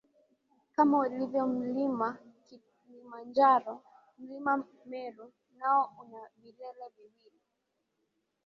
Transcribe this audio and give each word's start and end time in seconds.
Kama 0.75 0.99
ulivyo 0.99 1.47
mlima 1.47 2.17
Kilimanjaro 2.45 3.75
Mlima 4.17 4.63
Meru 4.85 5.33
nao 5.57 5.91
una 6.01 6.29
vilele 6.37 6.85
viwili 6.95 7.41